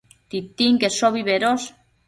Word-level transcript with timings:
Titinqueshobi 0.31 1.23
bedosh 1.29 1.71